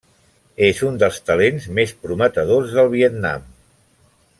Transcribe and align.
És 0.67 0.79
un 0.87 0.97
dels 1.03 1.19
talents 1.29 1.69
més 1.81 1.95
prometedors 2.07 2.77
del 2.79 2.91
Vietnam. 2.99 3.51